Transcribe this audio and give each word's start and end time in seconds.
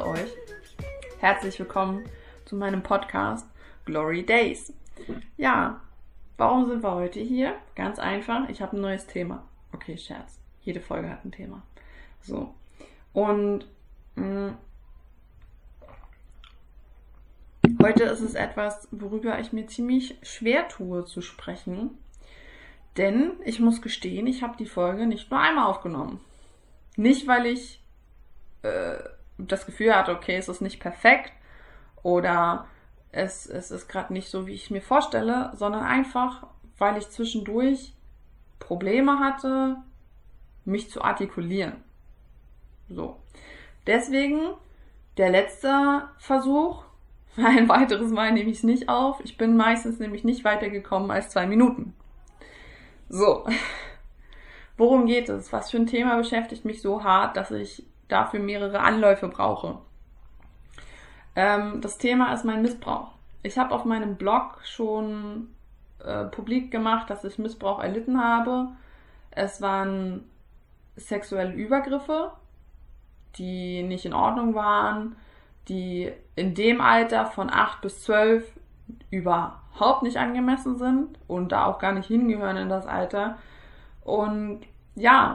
heiße 0.00 0.06
euch 0.08 0.30
herzlich 1.18 1.58
willkommen 1.58 2.04
zu 2.46 2.56
meinem 2.56 2.82
Podcast 2.82 3.46
Glory 3.84 4.24
Days. 4.24 4.72
Ja, 5.36 5.80
warum 6.38 6.66
sind 6.66 6.82
wir 6.82 6.94
heute 6.94 7.20
hier? 7.20 7.54
Ganz 7.74 7.98
einfach, 7.98 8.48
ich 8.48 8.62
habe 8.62 8.76
ein 8.76 8.80
neues 8.80 9.06
Thema. 9.06 9.46
Okay, 9.72 9.98
Scherz. 9.98 10.38
Jede 10.62 10.80
Folge 10.80 11.10
hat 11.10 11.24
ein 11.24 11.32
Thema. 11.32 11.62
So. 12.22 12.54
Und 13.12 13.66
mh, 14.14 14.24
mm, 14.24 14.58
heute 17.82 18.04
ist 18.04 18.20
es 18.20 18.34
etwas, 18.34 18.88
worüber 18.90 19.38
ich 19.38 19.52
mir 19.52 19.66
ziemlich 19.66 20.16
schwer 20.22 20.68
tue 20.68 21.04
zu 21.04 21.20
sprechen. 21.20 21.98
Denn 22.96 23.32
ich 23.44 23.60
muss 23.60 23.82
gestehen, 23.82 24.26
ich 24.26 24.42
habe 24.42 24.56
die 24.56 24.66
Folge 24.66 25.06
nicht 25.06 25.30
nur 25.30 25.40
einmal 25.40 25.66
aufgenommen. 25.66 26.20
Nicht, 26.96 27.26
weil 27.26 27.46
ich 27.46 27.82
äh, 28.62 28.98
das 29.46 29.66
Gefühl 29.66 29.94
hatte, 29.94 30.12
okay, 30.12 30.36
es 30.36 30.48
ist 30.48 30.60
nicht 30.60 30.80
perfekt 30.80 31.32
oder 32.02 32.66
es, 33.12 33.46
es 33.46 33.70
ist 33.70 33.88
gerade 33.88 34.12
nicht 34.12 34.30
so, 34.30 34.46
wie 34.46 34.54
ich 34.54 34.70
mir 34.70 34.82
vorstelle, 34.82 35.52
sondern 35.54 35.84
einfach, 35.84 36.46
weil 36.78 36.96
ich 36.96 37.10
zwischendurch 37.10 37.94
Probleme 38.58 39.18
hatte, 39.18 39.76
mich 40.64 40.90
zu 40.90 41.02
artikulieren. 41.02 41.82
So. 42.88 43.20
Deswegen 43.86 44.50
der 45.16 45.30
letzte 45.30 46.08
Versuch. 46.18 46.84
Ein 47.36 47.68
weiteres 47.68 48.10
Mal 48.10 48.32
nehme 48.32 48.50
ich 48.50 48.58
es 48.58 48.64
nicht 48.64 48.88
auf. 48.88 49.20
Ich 49.24 49.36
bin 49.36 49.56
meistens 49.56 49.98
nämlich 49.98 50.24
nicht 50.24 50.44
weitergekommen 50.44 51.10
als 51.10 51.30
zwei 51.30 51.46
Minuten. 51.46 51.94
So. 53.08 53.46
Worum 54.76 55.06
geht 55.06 55.28
es? 55.28 55.52
Was 55.52 55.70
für 55.70 55.76
ein 55.76 55.86
Thema 55.86 56.16
beschäftigt 56.16 56.64
mich 56.64 56.80
so 56.80 57.04
hart, 57.04 57.36
dass 57.36 57.50
ich 57.50 57.84
dafür 58.10 58.40
mehrere 58.40 58.80
Anläufe 58.80 59.28
brauche? 59.28 59.78
Ähm, 61.36 61.80
das 61.80 61.98
Thema 61.98 62.32
ist 62.32 62.44
mein 62.44 62.62
Missbrauch. 62.62 63.12
Ich 63.42 63.58
habe 63.58 63.74
auf 63.74 63.84
meinem 63.84 64.16
Blog 64.16 64.58
schon 64.64 65.48
äh, 66.04 66.24
publik 66.24 66.70
gemacht, 66.70 67.08
dass 67.10 67.24
ich 67.24 67.38
Missbrauch 67.38 67.80
erlitten 67.80 68.22
habe. 68.22 68.68
Es 69.30 69.62
waren 69.62 70.24
sexuelle 70.96 71.52
Übergriffe, 71.52 72.32
die 73.36 73.82
nicht 73.82 74.04
in 74.04 74.12
Ordnung 74.12 74.54
waren, 74.54 75.16
die 75.68 76.12
in 76.36 76.54
dem 76.54 76.80
Alter 76.80 77.26
von 77.26 77.50
8 77.50 77.80
bis 77.80 78.02
12 78.02 78.50
überhaupt 79.10 80.02
nicht 80.02 80.16
angemessen 80.16 80.76
sind 80.76 81.18
und 81.28 81.52
da 81.52 81.66
auch 81.66 81.78
gar 81.78 81.92
nicht 81.92 82.06
hingehören 82.06 82.56
in 82.56 82.68
das 82.68 82.86
Alter. 82.86 83.38
Und 84.02 84.62
ja, 84.94 85.34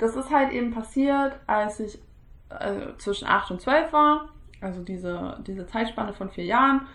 das 0.00 0.16
ist 0.16 0.30
halt 0.30 0.52
eben 0.52 0.72
passiert, 0.72 1.38
als 1.46 1.78
ich 1.78 1.98
äh, 2.48 2.96
zwischen 2.98 3.28
8 3.28 3.52
und 3.52 3.60
12 3.60 3.92
war, 3.92 4.28
also 4.60 4.82
diese, 4.82 5.38
diese 5.46 5.66
Zeitspanne 5.66 6.12
von 6.12 6.30
vier 6.30 6.44
Jahren. 6.44 6.86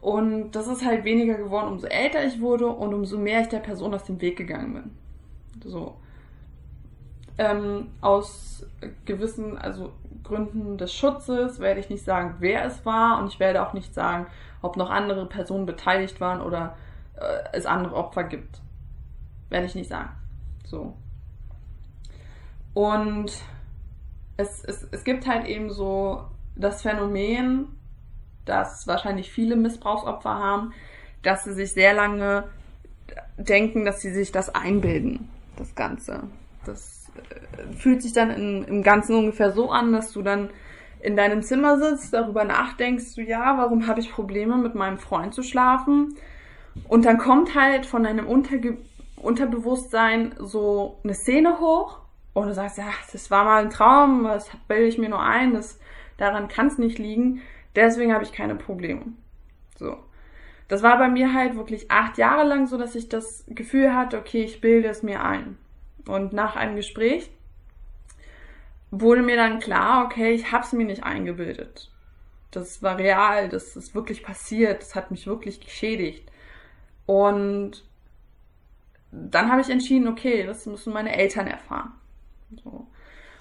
Und 0.00 0.52
das 0.52 0.66
ist 0.66 0.84
halt 0.84 1.04
weniger 1.04 1.34
geworden, 1.34 1.68
umso 1.68 1.86
älter 1.86 2.24
ich 2.24 2.40
wurde 2.40 2.66
und 2.66 2.94
umso 2.94 3.18
mehr 3.18 3.42
ich 3.42 3.48
der 3.48 3.58
Person 3.58 3.92
aus 3.92 4.04
dem 4.04 4.20
Weg 4.20 4.36
gegangen 4.36 4.74
bin. 4.74 5.70
So. 5.70 5.96
Ähm, 7.38 7.88
aus 8.00 8.66
gewissen, 9.04 9.58
also 9.58 9.92
Gründen 10.22 10.78
des 10.78 10.94
Schutzes 10.94 11.60
werde 11.60 11.80
ich 11.80 11.90
nicht 11.90 12.04
sagen, 12.04 12.36
wer 12.38 12.64
es 12.64 12.84
war 12.86 13.20
und 13.20 13.28
ich 13.28 13.40
werde 13.40 13.66
auch 13.66 13.72
nicht 13.72 13.94
sagen, 13.94 14.26
ob 14.62 14.76
noch 14.76 14.90
andere 14.90 15.26
Personen 15.26 15.66
beteiligt 15.66 16.20
waren 16.20 16.40
oder 16.40 16.76
äh, 17.16 17.42
es 17.52 17.66
andere 17.66 17.94
Opfer 17.94 18.24
gibt. 18.24 18.60
Werde 19.48 19.66
ich 19.66 19.74
nicht 19.74 19.88
sagen. 19.88 20.10
So. 20.64 20.94
Und 22.74 23.32
es, 24.36 24.64
es, 24.64 24.86
es 24.90 25.04
gibt 25.04 25.26
halt 25.26 25.46
eben 25.46 25.70
so 25.70 26.24
das 26.56 26.82
Phänomen, 26.82 27.68
dass 28.44 28.86
wahrscheinlich 28.86 29.30
viele 29.30 29.56
Missbrauchsopfer 29.56 30.34
haben, 30.34 30.72
dass 31.22 31.44
sie 31.44 31.52
sich 31.52 31.72
sehr 31.72 31.94
lange 31.94 32.44
denken, 33.36 33.84
dass 33.84 34.00
sie 34.00 34.12
sich 34.12 34.32
das 34.32 34.54
einbilden, 34.54 35.28
das 35.56 35.74
Ganze. 35.74 36.24
Das 36.64 37.10
äh, 37.16 37.74
fühlt 37.74 38.02
sich 38.02 38.12
dann 38.12 38.30
in, 38.30 38.64
im 38.64 38.82
Ganzen 38.82 39.16
ungefähr 39.16 39.52
so 39.52 39.70
an, 39.70 39.92
dass 39.92 40.12
du 40.12 40.22
dann 40.22 40.50
in 41.00 41.16
deinem 41.16 41.42
Zimmer 41.42 41.78
sitzt, 41.78 42.12
darüber 42.12 42.44
nachdenkst, 42.44 43.14
du 43.14 43.22
ja, 43.22 43.56
warum 43.56 43.86
habe 43.86 44.00
ich 44.00 44.12
Probleme 44.12 44.58
mit 44.58 44.74
meinem 44.74 44.98
Freund 44.98 45.34
zu 45.34 45.42
schlafen? 45.42 46.14
Und 46.88 47.04
dann 47.04 47.18
kommt 47.18 47.54
halt 47.54 47.86
von 47.86 48.04
deinem 48.04 48.26
Unterge 48.26 48.78
Unterbewusstsein 49.16 50.34
so 50.38 50.98
eine 51.04 51.12
Szene 51.12 51.60
hoch 51.60 52.00
und 52.32 52.46
du 52.46 52.54
sagst, 52.54 52.78
ja, 52.78 52.92
das 53.12 53.30
war 53.30 53.44
mal 53.44 53.62
ein 53.62 53.70
Traum, 53.70 54.24
das 54.24 54.50
bilde 54.68 54.86
ich 54.86 54.98
mir 54.98 55.08
nur 55.08 55.22
ein, 55.22 55.52
das, 55.54 55.78
daran 56.16 56.48
kann 56.48 56.68
es 56.68 56.78
nicht 56.78 56.98
liegen, 56.98 57.42
deswegen 57.74 58.12
habe 58.12 58.24
ich 58.24 58.32
keine 58.32 58.54
Probleme. 58.54 59.06
So. 59.76 59.96
Das 60.68 60.82
war 60.84 60.98
bei 60.98 61.08
mir 61.08 61.34
halt 61.34 61.56
wirklich 61.56 61.90
acht 61.90 62.16
Jahre 62.16 62.46
lang 62.46 62.68
so, 62.68 62.78
dass 62.78 62.94
ich 62.94 63.08
das 63.08 63.44
Gefühl 63.48 63.92
hatte, 63.92 64.18
okay, 64.18 64.44
ich 64.44 64.60
bilde 64.60 64.88
es 64.88 65.02
mir 65.02 65.24
ein. 65.24 65.58
Und 66.06 66.32
nach 66.32 66.54
einem 66.54 66.76
Gespräch 66.76 67.30
wurde 68.92 69.22
mir 69.22 69.36
dann 69.36 69.58
klar, 69.58 70.04
okay, 70.04 70.32
ich 70.32 70.52
habe 70.52 70.64
es 70.64 70.72
mir 70.72 70.86
nicht 70.86 71.02
eingebildet. 71.02 71.90
Das 72.52 72.82
war 72.82 72.98
real, 72.98 73.48
das 73.48 73.76
ist 73.76 73.94
wirklich 73.94 74.22
passiert, 74.22 74.82
das 74.82 74.94
hat 74.94 75.10
mich 75.10 75.26
wirklich 75.26 75.60
geschädigt. 75.60 76.30
Und 77.06 77.84
dann 79.10 79.50
habe 79.50 79.60
ich 79.60 79.70
entschieden, 79.70 80.06
okay, 80.06 80.44
das 80.46 80.66
müssen 80.66 80.92
meine 80.92 81.16
Eltern 81.16 81.48
erfahren. 81.48 81.92
So. 82.62 82.86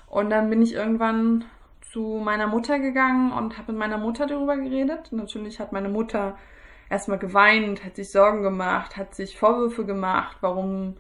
Und 0.08 0.30
dann 0.30 0.50
bin 0.50 0.62
ich 0.62 0.74
irgendwann 0.74 1.46
zu 1.92 2.22
meiner 2.24 2.48
Mutter 2.48 2.80
gegangen 2.80 3.32
und 3.32 3.58
habe 3.58 3.72
mit 3.72 3.80
meiner 3.80 3.98
Mutter 3.98 4.28
darüber 4.28 4.58
geredet. 4.58 5.12
Natürlich 5.12 5.60
hat 5.60 5.72
meine 5.72 5.90
Mutter 5.90 6.38
erstmal 6.90 7.20
geweint, 7.20 7.84
hat 7.84 7.96
sich 7.96 8.12
Sorgen 8.12 8.42
gemacht, 8.42 8.98
hat 8.98 9.16
sich 9.16 9.38
Vorwürfe 9.38 9.86
gemacht, 9.86 10.38
warum, 10.42 10.98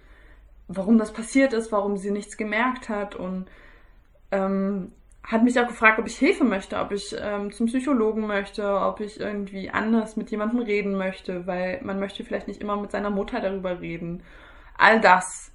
warum 0.68 0.98
das 0.98 1.14
passiert 1.14 1.53
ist, 1.53 1.72
warum 1.72 1.98
sie 1.98 2.12
nichts 2.12 2.38
gemerkt 2.38 2.90
hat 2.90 3.16
und 3.16 3.48
ähm, 4.31 4.92
hat 5.24 5.44
mich 5.44 5.59
auch 5.59 5.68
gefragt, 5.68 6.00
ob 6.00 6.08
ich 6.08 6.18
Hilfe 6.18 6.44
möchte, 6.44 6.80
ob 6.80 6.92
ich 6.92 7.16
ähm, 7.19 7.52
zum 7.52 7.68
Psychologen 7.68 8.25
möchte, 8.25 8.80
ob 8.80 9.00
ich 9.00 9.19
irgendwie 9.19 9.69
anders 9.69 10.16
mit 10.16 10.31
jemandem 10.31 10.59
reden 10.62 10.96
möchte, 10.96 11.46
weil 11.46 11.81
man 11.84 12.00
möchte 12.00 12.24
vielleicht 12.24 12.48
nicht 12.48 12.62
immer 12.62 12.78
mit 12.78 12.92
seiner 12.92 13.09
Mutter 13.09 13.40
darüber 13.40 13.80
reden. 13.80 14.24
All 14.78 15.00
das. 15.02 15.52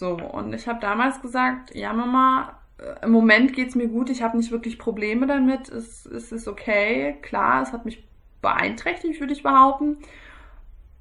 So, 0.00 0.14
und 0.14 0.54
ich 0.54 0.66
habe 0.66 0.80
damals 0.80 1.20
gesagt, 1.20 1.74
ja 1.74 1.92
Mama, 1.92 2.58
äh, 2.78 3.04
im 3.04 3.10
Moment 3.10 3.52
geht's 3.52 3.74
mir 3.74 3.86
gut, 3.86 4.08
ich 4.08 4.22
habe 4.22 4.38
nicht 4.38 4.50
wirklich 4.50 4.78
Probleme 4.78 5.26
damit, 5.26 5.68
es, 5.68 6.06
es 6.06 6.32
ist 6.32 6.48
okay, 6.48 7.18
klar, 7.20 7.60
es 7.60 7.74
hat 7.74 7.84
mich 7.84 8.02
beeinträchtigt, 8.40 9.20
würde 9.20 9.34
ich 9.34 9.42
behaupten, 9.42 9.98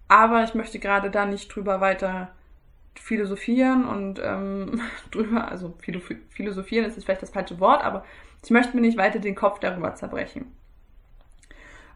aber 0.09 0.43
ich 0.43 0.53
möchte 0.53 0.79
gerade 0.79 1.09
da 1.11 1.25
nicht 1.25 1.47
drüber 1.47 1.79
weiter 1.79 2.31
philosophieren 2.93 3.85
und 3.85 4.19
ähm, 4.21 4.81
drüber, 5.11 5.49
also 5.49 5.77
philosophieren 5.79 6.85
ist 6.85 7.01
vielleicht 7.01 7.23
das 7.23 7.29
falsche 7.29 7.61
Wort, 7.61 7.81
aber 7.81 8.03
ich 8.43 8.51
möchte 8.51 8.75
mir 8.75 8.81
nicht 8.81 8.97
weiter 8.97 9.19
den 9.19 9.35
Kopf 9.35 9.59
darüber 9.59 9.95
zerbrechen. 9.95 10.53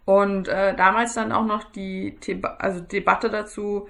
Und 0.05 0.47
äh, 0.47 0.73
damals 0.73 1.15
dann 1.15 1.33
auch 1.33 1.45
noch 1.45 1.65
die 1.65 2.15
Theba 2.21 2.55
also 2.59 2.79
Debatte 2.79 3.29
dazu, 3.29 3.89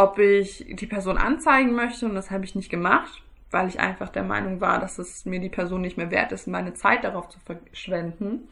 ob 0.00 0.18
ich 0.18 0.64
die 0.70 0.86
Person 0.86 1.18
anzeigen 1.18 1.72
möchte 1.72 2.06
und 2.06 2.14
das 2.14 2.30
habe 2.30 2.44
ich 2.44 2.54
nicht 2.54 2.70
gemacht, 2.70 3.22
weil 3.50 3.68
ich 3.68 3.80
einfach 3.80 4.08
der 4.08 4.22
Meinung 4.22 4.60
war, 4.60 4.80
dass 4.80 4.98
es 4.98 5.26
mir 5.26 5.40
die 5.40 5.50
Person 5.50 5.82
nicht 5.82 5.98
mehr 5.98 6.10
wert 6.10 6.32
ist, 6.32 6.46
meine 6.46 6.72
Zeit 6.72 7.04
darauf 7.04 7.28
zu 7.28 7.38
verschwenden. 7.40 8.48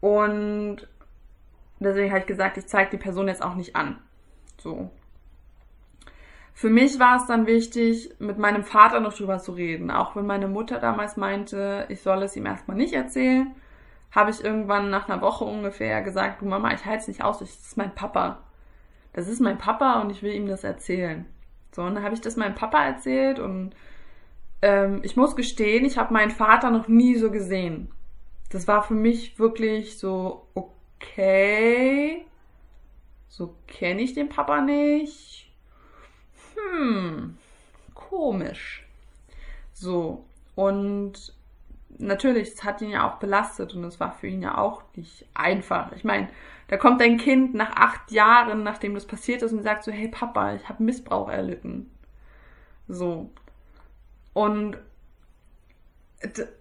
Und 0.00 0.88
deswegen 1.78 2.10
habe 2.10 2.20
ich 2.20 2.26
gesagt, 2.26 2.56
ich 2.56 2.66
zeige 2.66 2.90
die 2.90 2.96
Person 2.96 3.28
jetzt 3.28 3.42
auch 3.42 3.54
nicht 3.54 3.76
an. 3.76 3.98
So. 4.58 4.90
Für 6.54 6.70
mich 6.70 6.98
war 6.98 7.18
es 7.18 7.26
dann 7.26 7.46
wichtig, 7.46 8.10
mit 8.18 8.38
meinem 8.38 8.64
Vater 8.64 8.98
noch 8.98 9.14
drüber 9.14 9.38
zu 9.38 9.52
reden. 9.52 9.92
Auch 9.92 10.16
wenn 10.16 10.26
meine 10.26 10.48
Mutter 10.48 10.80
damals 10.80 11.16
meinte, 11.16 11.86
ich 11.88 12.00
soll 12.00 12.24
es 12.24 12.34
ihm 12.34 12.46
erstmal 12.46 12.76
nicht 12.76 12.94
erzählen, 12.94 13.54
habe 14.10 14.30
ich 14.30 14.42
irgendwann 14.42 14.90
nach 14.90 15.08
einer 15.08 15.22
Woche 15.22 15.44
ungefähr 15.44 16.02
gesagt, 16.02 16.40
du 16.42 16.46
Mama, 16.46 16.72
ich 16.74 16.84
halte 16.84 17.02
es 17.02 17.08
nicht 17.08 17.22
aus, 17.22 17.38
das 17.38 17.50
ist 17.50 17.76
mein 17.76 17.94
Papa. 17.94 18.40
Das 19.12 19.28
ist 19.28 19.40
mein 19.40 19.58
Papa 19.58 20.00
und 20.00 20.10
ich 20.10 20.22
will 20.22 20.32
ihm 20.32 20.46
das 20.46 20.64
erzählen. 20.64 21.26
So, 21.72 21.82
und 21.82 21.94
dann 21.94 22.04
habe 22.04 22.14
ich 22.14 22.20
das 22.20 22.36
meinem 22.36 22.54
Papa 22.54 22.84
erzählt 22.84 23.38
und 23.38 23.74
ähm, 24.62 25.00
ich 25.02 25.16
muss 25.16 25.36
gestehen, 25.36 25.84
ich 25.84 25.98
habe 25.98 26.12
meinen 26.12 26.30
Vater 26.30 26.70
noch 26.70 26.88
nie 26.88 27.16
so 27.16 27.30
gesehen. 27.30 27.90
Das 28.50 28.66
war 28.66 28.82
für 28.82 28.94
mich 28.94 29.38
wirklich 29.38 29.98
so, 29.98 30.46
okay, 30.54 32.24
so 33.28 33.54
kenne 33.66 34.02
ich 34.02 34.14
den 34.14 34.28
Papa 34.28 34.60
nicht 34.60 35.48
hm, 36.58 37.36
komisch. 37.94 38.86
So, 39.72 40.24
und 40.54 41.34
natürlich, 41.98 42.48
es 42.48 42.64
hat 42.64 42.80
ihn 42.80 42.90
ja 42.90 43.08
auch 43.08 43.18
belastet 43.18 43.74
und 43.74 43.84
es 43.84 44.00
war 44.00 44.12
für 44.12 44.26
ihn 44.26 44.42
ja 44.42 44.56
auch 44.56 44.82
nicht 44.94 45.26
einfach. 45.34 45.92
Ich 45.92 46.04
meine, 46.04 46.28
da 46.68 46.76
kommt 46.76 47.02
ein 47.02 47.18
Kind 47.18 47.54
nach 47.54 47.76
acht 47.76 48.10
Jahren, 48.10 48.62
nachdem 48.62 48.94
das 48.94 49.06
passiert 49.06 49.42
ist, 49.42 49.52
und 49.52 49.62
sagt 49.62 49.84
so, 49.84 49.92
hey 49.92 50.08
Papa, 50.08 50.54
ich 50.54 50.68
habe 50.68 50.82
Missbrauch 50.82 51.28
erlitten. 51.28 51.90
So. 52.86 53.30
Und 54.32 54.78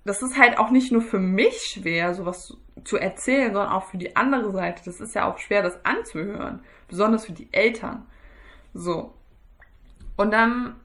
das 0.03 0.21
ist 0.21 0.37
halt 0.37 0.57
auch 0.59 0.69
nicht 0.69 0.91
nur 0.91 1.01
für 1.01 1.19
mich 1.19 1.57
schwer, 1.73 2.13
sowas 2.13 2.55
zu 2.83 2.97
erzählen, 2.97 3.53
sondern 3.53 3.71
auch 3.71 3.85
für 3.85 3.97
die 3.97 4.15
andere 4.15 4.51
Seite. 4.51 4.83
Das 4.85 5.01
ist 5.01 5.15
ja 5.15 5.31
auch 5.31 5.39
schwer, 5.39 5.63
das 5.63 5.83
anzuhören. 5.83 6.61
Besonders 6.87 7.25
für 7.25 7.31
die 7.31 7.51
Eltern. 7.51 8.05
So. 8.73 9.13
Und 10.15 10.31
dann 10.31 10.75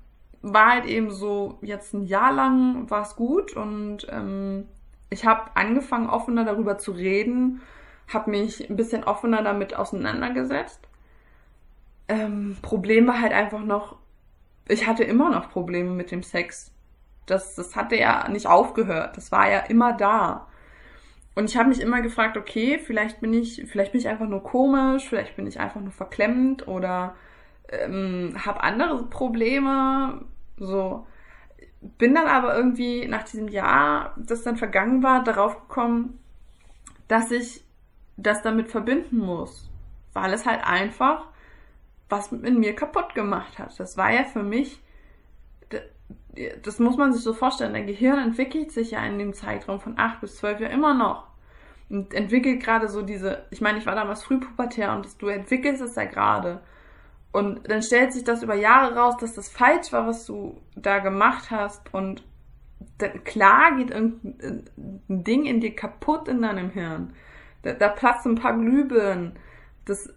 war 0.42 0.72
halt 0.72 0.86
eben 0.86 1.10
so, 1.10 1.58
jetzt 1.62 1.94
ein 1.94 2.04
Jahr 2.04 2.32
lang 2.32 2.90
war 2.90 3.02
es 3.02 3.16
gut 3.16 3.56
und 3.56 4.06
ähm, 4.10 4.68
ich 5.10 5.24
habe 5.24 5.50
angefangen, 5.54 6.08
offener 6.08 6.44
darüber 6.44 6.78
zu 6.78 6.92
reden, 6.92 7.60
habe 8.12 8.30
mich 8.30 8.68
ein 8.68 8.76
bisschen 8.76 9.04
offener 9.04 9.42
damit 9.42 9.76
auseinandergesetzt. 9.76 10.80
Ähm, 12.08 12.56
Problem 12.62 13.06
war 13.06 13.20
halt 13.20 13.32
einfach 13.32 13.62
noch, 13.62 13.96
ich 14.68 14.86
hatte 14.86 15.04
immer 15.04 15.30
noch 15.30 15.50
Probleme 15.50 15.90
mit 15.90 16.10
dem 16.10 16.22
Sex. 16.22 16.72
Das, 17.26 17.54
das 17.54 17.76
hatte 17.76 17.96
ja 17.96 18.28
nicht 18.28 18.46
aufgehört. 18.46 19.16
Das 19.16 19.30
war 19.30 19.50
ja 19.50 19.60
immer 19.60 19.92
da. 19.92 20.48
Und 21.34 21.48
ich 21.48 21.56
habe 21.56 21.68
mich 21.68 21.80
immer 21.80 22.02
gefragt, 22.02 22.36
okay, 22.36 22.78
vielleicht 22.78 23.20
bin 23.20 23.32
ich, 23.32 23.64
vielleicht 23.70 23.92
bin 23.92 24.00
ich 24.00 24.08
einfach 24.08 24.28
nur 24.28 24.42
komisch, 24.42 25.08
vielleicht 25.08 25.36
bin 25.36 25.46
ich 25.46 25.60
einfach 25.60 25.80
nur 25.80 25.92
verklemmt 25.92 26.68
oder 26.68 27.14
ähm, 27.69 28.35
habe 28.44 28.62
andere 28.62 29.05
Probleme. 29.05 30.25
So. 30.59 31.06
Bin 31.99 32.14
dann 32.14 32.26
aber 32.26 32.56
irgendwie 32.56 33.06
nach 33.09 33.25
diesem 33.25 33.49
Jahr, 33.49 34.14
das 34.17 34.43
dann 34.43 34.56
vergangen 34.56 35.03
war, 35.03 35.25
darauf 35.25 35.69
gekommen, 35.69 36.19
dass 37.09 37.31
ich 37.31 37.64
das 38.17 38.43
damit 38.43 38.69
verbinden 38.69 39.19
muss. 39.19 39.69
Weil 40.12 40.32
es 40.32 40.47
halt 40.47 40.64
einfach 40.64 41.26
was 42.12 42.31
mit 42.31 42.56
mir 42.56 42.76
kaputt 42.76 43.14
gemacht 43.14 43.59
hat. 43.59 43.81
Das 43.81 43.97
war 43.97 44.12
ja 44.12 44.23
für 44.25 44.43
mich, 44.44 44.81
das 46.62 46.79
muss 46.79 46.97
man 46.97 47.12
sich 47.12 47.23
so 47.23 47.32
vorstellen, 47.32 47.73
dein 47.73 47.87
Gehirn 47.87 48.19
entwickelt 48.19 48.70
sich 48.70 48.93
ja 48.93 49.05
in 49.05 49.19
dem 49.19 49.32
Zeitraum 49.32 49.81
von 49.81 49.99
acht 49.99 50.20
bis 50.20 50.37
zwölf 50.37 50.61
Jahren 50.61 50.73
immer 50.73 50.94
noch. 50.94 51.26
Und 51.88 52.14
entwickelt 52.14 52.62
gerade 52.62 52.88
so 52.88 53.03
diese, 53.03 53.47
ich 53.50 53.61
meine, 53.61 53.79
ich 53.79 53.87
war 53.87 53.94
damals 53.94 54.23
frühpubertär 54.23 54.94
und 54.94 55.05
das, 55.05 55.17
du 55.17 55.29
entwickelst 55.29 55.82
es 55.82 55.97
ja 55.97 56.05
gerade. 56.05 56.62
Und 57.32 57.69
dann 57.70 57.82
stellt 57.82 58.12
sich 58.12 58.25
das 58.25 58.43
über 58.43 58.55
Jahre 58.55 58.94
raus, 58.94 59.17
dass 59.17 59.34
das 59.34 59.49
falsch 59.49 59.90
war, 59.93 60.06
was 60.06 60.26
du 60.26 60.61
da 60.76 60.99
gemacht 60.99 61.50
hast. 61.50 61.93
Und 61.93 62.23
klar 63.25 63.76
geht 63.76 63.90
irgendein 63.90 64.64
Ding 65.08 65.46
in 65.46 65.61
dir 65.61 65.75
kaputt 65.75 66.29
in 66.29 66.43
deinem 66.43 66.70
Hirn. 66.70 67.14
Da, 67.62 67.73
da 67.73 67.88
platzen 67.88 68.32
ein 68.32 68.40
paar 68.40 68.56
Glühbirnen. 68.58 69.32
Das, 69.87 70.12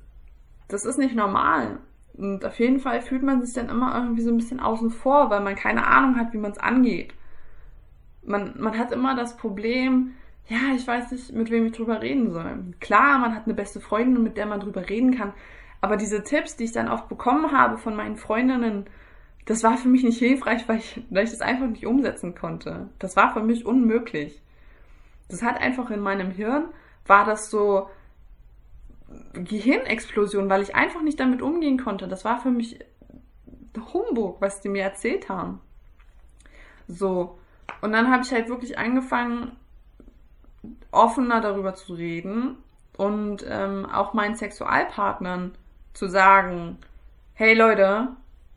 das 0.67 0.85
ist 0.85 0.97
nicht 0.97 1.15
normal. 1.15 1.79
Und 2.17 2.45
auf 2.45 2.59
jeden 2.59 2.79
Fall 2.79 3.01
fühlt 3.01 3.23
man 3.23 3.43
sich 3.43 3.53
dann 3.53 3.69
immer 3.69 3.95
irgendwie 3.95 4.21
so 4.21 4.31
ein 4.31 4.37
bisschen 4.37 4.59
außen 4.59 4.89
vor, 4.89 5.29
weil 5.29 5.41
man 5.41 5.55
keine 5.55 5.87
Ahnung 5.87 6.17
hat, 6.17 6.33
wie 6.33 6.37
man 6.37 6.51
es 6.51 6.57
angeht. 6.57 7.13
Man, 8.23 8.55
man 8.57 8.77
hat 8.77 8.91
immer 8.91 9.15
das 9.15 9.37
Problem, 9.37 10.13
ja, 10.47 10.73
ich 10.75 10.87
weiß 10.87 11.11
nicht, 11.11 11.33
mit 11.33 11.49
wem 11.49 11.65
ich 11.65 11.73
drüber 11.73 12.01
reden 12.01 12.31
soll. 12.31 12.73
Klar, 12.79 13.19
man 13.19 13.35
hat 13.35 13.45
eine 13.45 13.53
beste 13.53 13.79
Freundin, 13.79 14.23
mit 14.23 14.37
der 14.37 14.45
man 14.45 14.59
drüber 14.59 14.89
reden 14.89 15.15
kann. 15.15 15.33
Aber 15.81 15.97
diese 15.97 16.23
Tipps, 16.23 16.55
die 16.55 16.65
ich 16.65 16.71
dann 16.71 16.89
oft 16.89 17.07
bekommen 17.09 17.51
habe 17.51 17.77
von 17.77 17.95
meinen 17.95 18.15
Freundinnen, 18.15 18.85
das 19.45 19.63
war 19.63 19.77
für 19.77 19.87
mich 19.87 20.03
nicht 20.03 20.17
hilfreich, 20.17 20.67
weil 20.67 20.77
ich, 20.77 21.03
weil 21.09 21.23
ich 21.23 21.31
das 21.31 21.41
einfach 21.41 21.67
nicht 21.67 21.85
umsetzen 21.85 22.35
konnte. 22.35 22.89
Das 22.99 23.15
war 23.15 23.33
für 23.33 23.43
mich 23.43 23.65
unmöglich. 23.65 24.41
Das 25.29 25.43
hat 25.43 25.57
einfach 25.57 25.91
in 25.91 25.99
meinem 25.99 26.31
Hirn, 26.31 26.65
war 27.05 27.25
das 27.25 27.49
so 27.49 27.89
Gehirnexplosion, 29.33 30.49
weil 30.49 30.61
ich 30.61 30.75
einfach 30.75 31.01
nicht 31.01 31.19
damit 31.19 31.41
umgehen 31.41 31.77
konnte. 31.77 32.07
Das 32.07 32.25
war 32.25 32.39
für 32.39 32.51
mich 32.51 32.79
Humbug, 33.93 34.41
was 34.41 34.61
die 34.61 34.69
mir 34.69 34.83
erzählt 34.83 35.29
haben. 35.29 35.59
So. 36.87 37.37
Und 37.81 37.91
dann 37.91 38.11
habe 38.11 38.23
ich 38.23 38.31
halt 38.31 38.49
wirklich 38.49 38.77
angefangen, 38.77 39.55
offener 40.91 41.41
darüber 41.41 41.75
zu 41.75 41.93
reden 41.93 42.57
und 42.97 43.45
ähm, 43.47 43.85
auch 43.85 44.13
meinen 44.13 44.35
Sexualpartnern 44.35 45.55
zu 45.95 46.07
sagen, 46.07 46.77
hey 47.33 47.55
Leute, 47.55 48.09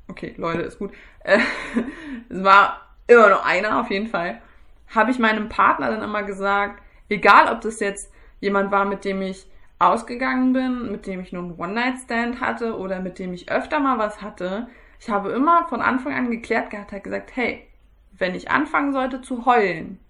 okay, 0.08 0.35
Leute 0.37 0.62
ist 0.62 0.79
gut, 0.79 0.93
äh, 1.25 1.38
es 2.29 2.44
war 2.44 2.82
immer 3.06 3.31
noch 3.31 3.44
einer 3.44 3.81
auf 3.81 3.90
jeden 3.90 4.08
Fall, 4.08 4.43
habe 4.88 5.11
ich 5.11 5.19
meinem 5.19 5.49
Partner 5.49 5.90
dann 5.90 6.02
immer 6.02 6.23
gesagt, 6.25 6.82
egal 7.08 7.52
ob 7.52 7.61
das 7.62 7.81
jetzt 7.81 8.12
jemand 8.40 8.70
war, 8.70 8.85
mit 8.85 9.05
dem 9.05 9.23
ich 9.23 9.46
ausgegangen 9.79 10.52
bin, 10.52 10.90
mit 10.90 11.06
dem 11.06 11.20
ich 11.20 11.32
nur 11.32 11.43
einen 11.44 11.58
One-Night-Stand 11.58 12.40
hatte 12.40 12.76
oder 12.76 13.00
mit 13.00 13.19
dem 13.19 13.32
ich 13.32 13.50
öfter 13.50 13.81
mal 13.81 13.99
was 13.99 14.20
hatte, 14.20 14.67
ich 15.00 15.08
habe 15.08 15.31
immer 15.31 15.69
von 15.69 15.81
Anfang 15.81 16.12
an 16.12 16.31
geklärt 16.31 16.70
gehabt, 16.70 16.90
hat 16.90 17.05
gesagt, 17.05 17.37
hey, 17.37 17.67
wenn 18.12 18.35
ich 18.35 18.50
anfangen 18.50 18.93
sollte 18.93 19.23
zu 19.23 19.46
heulen 19.46 20.00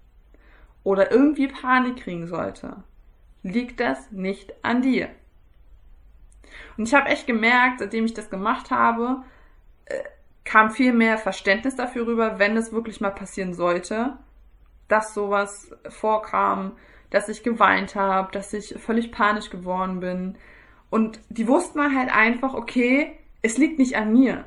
oder 0.83 1.11
irgendwie 1.11 1.47
Panik 1.47 1.97
kriegen 1.97 2.25
sollte, 2.25 2.77
liegt 3.43 3.79
das 3.79 4.11
nicht 4.11 4.53
an 4.63 4.81
dir. 4.81 5.09
Und 6.77 6.87
ich 6.87 6.93
habe 6.93 7.09
echt 7.09 7.27
gemerkt, 7.27 7.79
seitdem 7.79 8.05
ich 8.05 8.13
das 8.13 8.29
gemacht 8.29 8.71
habe, 8.71 9.23
äh, 9.85 9.99
kam 10.43 10.71
viel 10.71 10.93
mehr 10.93 11.17
Verständnis 11.17 11.75
dafür 11.75 12.07
rüber, 12.07 12.39
wenn 12.39 12.57
es 12.57 12.71
wirklich 12.71 13.01
mal 13.01 13.11
passieren 13.11 13.53
sollte, 13.53 14.17
dass 14.87 15.13
sowas 15.13 15.71
vorkam, 15.89 16.73
dass 17.09 17.29
ich 17.29 17.43
geweint 17.43 17.95
habe, 17.95 18.31
dass 18.31 18.53
ich 18.53 18.75
völlig 18.79 19.11
panisch 19.11 19.49
geworden 19.49 19.99
bin. 19.99 20.37
Und 20.89 21.19
die 21.29 21.47
wussten 21.47 21.95
halt 21.95 22.13
einfach, 22.13 22.53
okay, 22.53 23.17
es 23.41 23.57
liegt 23.57 23.77
nicht 23.77 23.95
an 23.95 24.13
mir. 24.13 24.45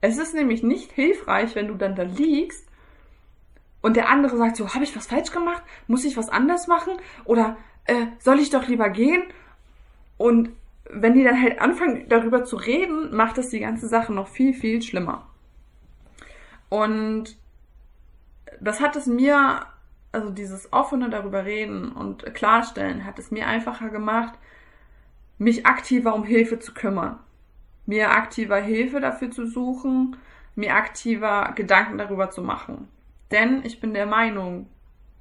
Es 0.00 0.18
ist 0.18 0.34
nämlich 0.34 0.62
nicht 0.62 0.92
hilfreich, 0.92 1.54
wenn 1.54 1.68
du 1.68 1.74
dann 1.74 1.94
da 1.94 2.02
liegst 2.02 2.66
und 3.86 3.94
der 3.94 4.08
andere 4.08 4.36
sagt 4.36 4.56
so, 4.56 4.74
habe 4.74 4.82
ich 4.82 4.96
was 4.96 5.06
falsch 5.06 5.30
gemacht? 5.30 5.62
Muss 5.86 6.04
ich 6.04 6.16
was 6.16 6.28
anders 6.28 6.66
machen? 6.66 6.94
Oder 7.24 7.56
äh, 7.84 8.06
soll 8.18 8.40
ich 8.40 8.50
doch 8.50 8.66
lieber 8.66 8.88
gehen? 8.90 9.22
Und 10.16 10.50
wenn 10.90 11.14
die 11.14 11.24
dann 11.24 11.40
halt 11.40 11.60
anfangen, 11.60 12.08
darüber 12.08 12.44
zu 12.44 12.56
reden, 12.56 13.14
macht 13.14 13.38
das 13.38 13.50
die 13.50 13.60
ganze 13.60 13.88
Sache 13.88 14.12
noch 14.12 14.28
viel, 14.28 14.54
viel 14.54 14.82
schlimmer. 14.82 15.26
Und 16.68 17.36
das 18.60 18.80
hat 18.80 18.96
es 18.96 19.06
mir, 19.06 19.66
also 20.12 20.30
dieses 20.30 20.72
offene 20.72 21.10
darüber 21.10 21.44
reden 21.44 21.92
und 21.92 22.34
klarstellen, 22.34 23.04
hat 23.04 23.18
es 23.18 23.30
mir 23.30 23.46
einfacher 23.46 23.90
gemacht, 23.90 24.38
mich 25.38 25.66
aktiver 25.66 26.14
um 26.14 26.24
Hilfe 26.24 26.58
zu 26.58 26.72
kümmern. 26.72 27.18
Mir 27.84 28.10
aktiver 28.10 28.56
Hilfe 28.56 29.00
dafür 29.00 29.30
zu 29.30 29.46
suchen, 29.46 30.16
mir 30.54 30.74
aktiver 30.74 31.52
Gedanken 31.54 31.98
darüber 31.98 32.30
zu 32.30 32.42
machen. 32.42 32.88
Denn 33.30 33.64
ich 33.64 33.80
bin 33.80 33.94
der 33.94 34.06
Meinung, 34.06 34.68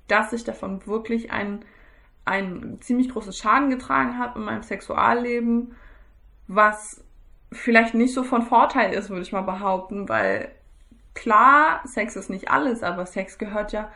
dass 0.08 0.34
ich 0.34 0.44
davon 0.44 0.86
wirklich 0.88 1.32
einen 1.32 1.66
einen 2.26 2.82
ziemlich 2.82 3.10
großen 3.10 3.34
Schaden 3.34 3.70
getragen 3.70 4.18
habe 4.18 4.40
in 4.40 4.46
meinem 4.46 4.64
Sexualleben, 4.64 5.76
was 6.48 7.04
vielleicht 7.52 7.94
nicht 7.94 8.14
so 8.14 8.24
von 8.24 8.42
Vorteil 8.42 8.94
ist, 8.94 9.10
würde 9.10 9.22
ich 9.22 9.32
mal 9.32 9.42
behaupten, 9.42 10.10
weil 10.10 10.52
klar, 11.14 11.82
Sex 11.86 12.16
ist 12.16 12.30
nicht 12.30 12.50
alles, 12.50 12.84
aber 12.84 13.06
Sex 13.06 13.38
gehört 13.38 13.72
ja 13.72 13.92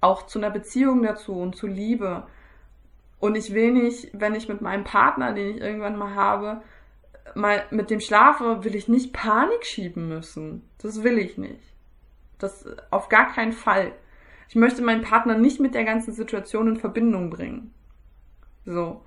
auch 0.00 0.26
zu 0.26 0.38
einer 0.38 0.50
Beziehung 0.50 1.02
dazu 1.02 1.34
und 1.34 1.56
zu 1.56 1.66
Liebe. 1.66 2.26
Und 3.20 3.36
ich 3.36 3.54
will 3.54 3.72
nicht, 3.72 4.10
wenn 4.12 4.34
ich 4.34 4.48
mit 4.48 4.60
meinem 4.60 4.84
Partner, 4.84 5.32
den 5.32 5.56
ich 5.56 5.60
irgendwann 5.62 5.96
mal 5.96 6.14
habe, 6.14 6.62
mal 7.34 7.64
mit 7.70 7.90
dem 7.90 8.00
schlafe, 8.00 8.64
will 8.64 8.74
ich 8.74 8.88
nicht 8.88 9.12
Panik 9.12 9.64
schieben 9.64 10.08
müssen. 10.08 10.68
Das 10.78 11.02
will 11.02 11.18
ich 11.18 11.38
nicht. 11.38 11.72
Das 12.38 12.66
auf 12.90 13.08
gar 13.08 13.32
keinen 13.32 13.52
Fall. 13.52 13.92
Ich 14.48 14.56
möchte 14.56 14.82
meinen 14.82 15.02
Partner 15.02 15.36
nicht 15.36 15.60
mit 15.60 15.74
der 15.74 15.84
ganzen 15.84 16.12
Situation 16.12 16.68
in 16.68 16.76
Verbindung 16.76 17.30
bringen. 17.30 17.74
So. 18.64 19.04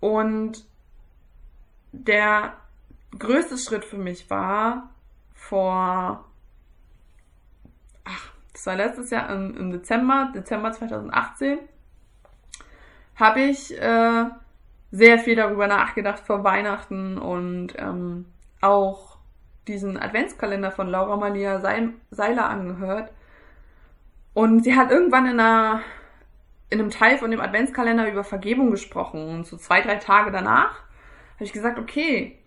Und 0.00 0.66
der 1.92 2.54
größte 3.18 3.58
Schritt 3.58 3.84
für 3.84 3.98
mich 3.98 4.28
war 4.30 4.90
vor, 5.34 6.24
ach, 8.04 8.32
das 8.52 8.66
war 8.66 8.76
letztes 8.76 9.10
Jahr 9.10 9.30
im, 9.30 9.56
im 9.56 9.70
Dezember, 9.70 10.32
Dezember 10.34 10.72
2018, 10.72 11.58
habe 13.16 13.40
ich 13.40 13.76
äh, 13.76 14.24
sehr 14.90 15.18
viel 15.18 15.36
darüber 15.36 15.66
nachgedacht 15.66 16.20
vor 16.20 16.44
Weihnachten 16.44 17.18
und 17.18 17.74
ähm, 17.76 18.26
auch 18.60 19.18
diesen 19.66 19.98
Adventskalender 19.98 20.70
von 20.70 20.88
Laura 20.88 21.16
Malia 21.16 21.60
Seiler 22.10 22.48
angehört. 22.48 23.12
Und 24.34 24.64
sie 24.64 24.76
hat 24.76 24.90
irgendwann 24.90 25.26
in 25.26 25.40
einer 25.40 25.82
in 26.70 26.80
einem 26.80 26.90
Teil 26.90 27.18
von 27.18 27.30
dem 27.30 27.40
Adventskalender 27.40 28.10
über 28.10 28.24
Vergebung 28.24 28.70
gesprochen 28.70 29.28
und 29.28 29.46
so 29.46 29.56
zwei, 29.56 29.80
drei 29.80 29.96
Tage 29.96 30.30
danach 30.30 30.82
habe 31.34 31.44
ich 31.44 31.52
gesagt, 31.52 31.78
okay, 31.78 32.38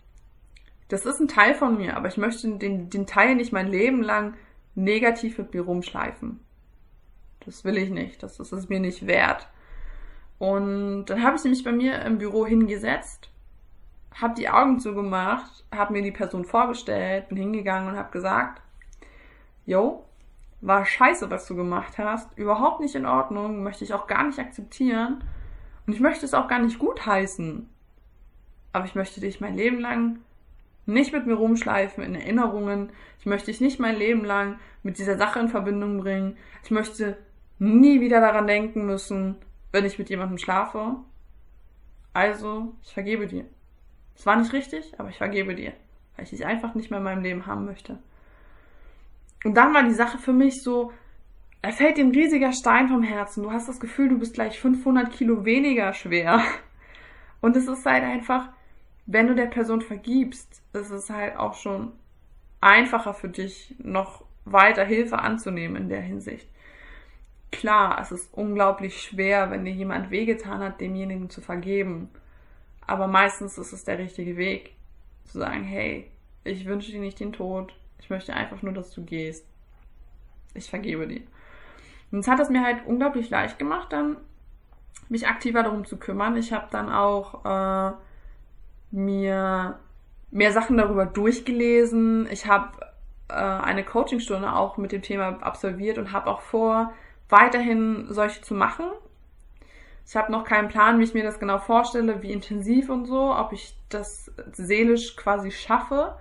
das 0.90 1.06
ist 1.06 1.20
ein 1.20 1.28
Teil 1.28 1.56
von 1.56 1.78
mir, 1.78 1.96
aber 1.96 2.10
ich 2.10 2.18
möchte 2.18 2.50
den, 2.58 2.90
den 2.90 3.08
Teil 3.08 3.36
nicht 3.36 3.54
mein 3.54 3.68
Leben 3.68 4.04
lang 4.04 4.36
negativ 4.76 5.38
mit 5.38 5.54
mir 5.54 5.62
rumschleifen. 5.62 6.42
Das 7.46 7.64
will 7.64 7.78
ich 7.78 7.90
nicht, 7.90 8.22
das, 8.22 8.40
ist 8.40 8.70
mir 8.70 8.80
nicht 8.80 9.08
wert. 9.08 9.48
Und 10.38 11.06
dann 11.06 11.24
habe 11.24 11.38
ich 11.38 11.44
nämlich 11.44 11.64
bei 11.64 11.72
mir 11.72 12.02
im 12.02 12.18
Büro 12.18 12.46
hingesetzt, 12.46 13.30
habe 14.14 14.36
die 14.36 14.50
Augen 14.50 14.80
zugemacht, 14.80 15.64
habe 15.74 15.94
mir 15.94 16.02
die 16.02 16.12
Person 16.12 16.46
vorgestellt, 16.46 17.30
bin 17.30 17.38
hingegangen 17.38 17.90
und 17.90 17.98
habe 17.98 18.12
gesagt, 18.12 18.62
yo, 19.66 20.06
war 20.62 20.86
scheiße, 20.86 21.30
was 21.30 21.48
du 21.48 21.56
gemacht 21.56 21.98
hast, 21.98 22.38
überhaupt 22.38 22.80
nicht 22.80 22.96
in 22.96 23.06
Ordnung, 23.06 23.64
möchte 23.64 23.84
ich 23.84 23.94
auch 23.94 24.08
gar 24.08 24.24
nicht 24.24 24.40
akzeptieren 24.40 25.24
und 25.88 25.94
ich 25.94 26.00
möchte 26.00 26.26
es 26.26 26.34
auch 26.34 26.48
gar 26.48 26.60
nicht 26.60 26.80
gut 26.80 27.06
heißen. 27.06 27.68
Aber 28.74 28.86
ich 28.86 28.96
möchte 28.96 29.20
dich 29.20 29.42
mein 29.42 29.56
Leben 29.56 29.80
lang 29.80 30.20
nicht 30.86 31.14
mit 31.14 31.26
mir 31.26 31.36
rumschleifen 31.36 32.04
in 32.04 32.16
Erinnerungen. 32.16 32.92
Ich 33.20 33.26
möchte 33.26 33.52
dich 33.52 33.62
nicht 33.62 33.80
mein 33.80 33.96
Leben 33.96 34.24
lang 34.24 34.60
mit 34.84 34.98
dieser 34.98 35.18
Sache 35.18 35.40
in 35.40 35.50
Verbindung 35.50 36.00
bringen. 36.00 36.38
Ich 36.64 36.72
möchte 36.72 37.18
nie 37.60 38.02
wieder 38.02 38.22
daran 38.22 38.48
denken 38.48 38.86
müssen, 38.86 39.36
wenn 39.72 39.86
ich 39.86 40.00
mit 40.00 40.10
jemandem 40.10 40.38
schlafe. 40.38 40.96
Also, 42.14 42.74
ich 42.84 42.94
vergebe 42.94 43.28
dir. 43.28 43.46
Es 44.16 44.26
war 44.26 44.36
nicht 44.36 44.54
richtig, 44.54 45.00
aber 45.00 45.10
ich 45.10 45.18
vergebe 45.18 45.56
dir, 45.56 45.74
weil 46.16 46.26
ich 46.26 46.32
dich 46.32 46.46
einfach 46.46 46.76
nicht 46.76 46.90
mehr 46.90 47.00
in 47.00 47.04
meinem 47.04 47.24
Leben 47.24 47.46
haben 47.46 47.66
möchte. 47.66 48.00
Und 49.44 49.56
dann 49.56 49.74
war 49.74 49.84
die 49.84 49.94
Sache 49.94 50.18
für 50.18 50.34
mich 50.34 50.62
so, 50.62 50.92
er 51.62 51.74
fällt 51.74 51.98
dir 51.98 52.06
ein 52.06 52.12
riesiger 52.12 52.54
Stein 52.54 52.90
vom 52.90 53.04
Herzen. 53.04 53.44
Du 53.44 53.52
hast 53.52 53.68
das 53.68 53.80
Gefühl, 53.80 54.10
du 54.10 54.20
bist 54.20 54.34
gleich 54.34 54.60
500 54.60 55.12
Kilo 55.12 55.46
weniger 55.46 55.94
schwer. 55.94 56.42
Und 57.42 57.56
es 57.56 57.68
ist 57.68 57.86
halt 57.86 58.04
einfach, 58.04 58.50
wenn 59.06 59.28
du 59.28 59.36
der 59.36 59.48
Person 59.48 59.82
vergibst, 59.82 60.62
ist 60.74 60.92
es 60.92 61.10
halt 61.10 61.38
auch 61.38 61.56
schon 61.56 61.92
einfacher 62.62 63.14
für 63.14 63.30
dich, 63.30 63.76
noch 63.80 64.24
weiter 64.46 64.86
Hilfe 64.86 65.20
anzunehmen 65.20 65.84
in 65.84 65.90
der 65.90 66.02
Hinsicht. 66.02 66.48
Klar, 67.52 68.00
es 68.02 68.12
ist 68.12 68.34
unglaublich 68.34 69.02
schwer, 69.02 69.52
wenn 69.52 69.66
dir 69.66 69.74
jemand 69.74 70.10
wehgetan 70.10 70.62
hat, 70.62 70.80
demjenigen 70.80 71.30
zu 71.30 71.42
vergeben. 71.42 72.10
Aber 72.88 73.08
meistens 73.08 73.58
ist 73.58 73.74
es 73.74 73.84
der 73.84 74.00
richtige 74.00 74.38
Weg, 74.38 74.76
zu 75.26 75.40
sagen, 75.40 75.64
hey, 75.64 76.10
ich 76.44 76.66
wünsche 76.66 76.92
dir 76.92 77.02
nicht 77.02 77.20
den 77.20 77.34
Tod, 77.34 77.74
ich 78.02 78.10
möchte 78.10 78.34
einfach 78.34 78.62
nur, 78.62 78.74
dass 78.74 78.92
du 78.92 79.04
gehst. 79.04 79.46
Ich 80.54 80.70
vergebe 80.70 81.08
dir. 81.08 81.22
Und 82.12 82.20
es 82.20 82.28
hat 82.28 82.40
es 82.40 82.50
mir 82.50 82.64
halt 82.64 82.86
unglaublich 82.86 83.30
leicht 83.30 83.58
gemacht, 83.58 83.94
dann 83.94 84.18
mich 85.08 85.28
aktiver 85.28 85.64
darum 85.64 85.86
zu 85.86 85.98
kümmern. 85.98 86.36
Ich 86.36 86.52
habe 86.52 86.68
dann 86.72 86.92
auch 86.92 87.46
äh, 87.46 87.94
mir 88.92 89.80
mehr 90.30 90.52
Sachen 90.52 90.78
darüber 90.78 91.06
durchgelesen. 91.06 92.28
Ich 92.32 92.48
habe 92.48 92.78
äh, 93.30 93.34
eine 93.34 93.84
Coachingstunde 93.84 94.54
auch 94.54 94.78
mit 94.78 94.92
dem 94.92 95.02
Thema 95.02 95.42
absolviert 95.42 95.98
und 95.98 96.12
habe 96.12 96.30
auch 96.30 96.42
vor, 96.42 96.94
weiterhin 97.30 98.08
solche 98.10 98.42
zu 98.42 98.54
machen. 98.54 98.86
Ich 100.06 100.16
habe 100.16 100.32
noch 100.32 100.44
keinen 100.44 100.68
Plan, 100.68 101.00
wie 101.00 101.04
ich 101.04 101.14
mir 101.14 101.24
das 101.24 101.40
genau 101.40 101.60
vorstelle, 101.60 102.22
wie 102.22 102.32
intensiv 102.32 102.90
und 102.90 103.06
so, 103.06 103.34
ob 103.34 103.54
ich 103.54 103.78
das 103.90 104.32
seelisch 104.52 105.16
quasi 105.16 105.52
schaffe. 105.52 106.18